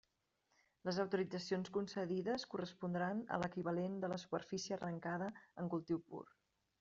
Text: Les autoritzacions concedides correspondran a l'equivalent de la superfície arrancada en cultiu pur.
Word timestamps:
Les 0.87 0.99
autoritzacions 1.01 1.67
concedides 1.75 2.45
correspondran 2.53 3.21
a 3.37 3.39
l'equivalent 3.43 3.99
de 4.05 4.09
la 4.15 4.17
superfície 4.23 4.75
arrancada 4.79 5.29
en 5.65 5.71
cultiu 5.75 6.01
pur. 6.09 6.23